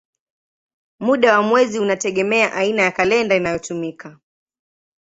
Muda 0.99 1.35
wa 1.37 1.43
mwezi 1.43 1.79
unategemea 1.79 2.53
aina 2.53 2.81
ya 2.81 2.91
kalenda 2.91 3.35
inayotumika. 3.35 4.17